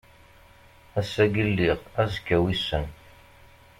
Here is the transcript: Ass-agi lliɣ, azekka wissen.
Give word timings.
Ass-agi 0.99 1.43
lliɣ, 1.49 1.79
azekka 2.01 2.37
wissen. 2.43 2.85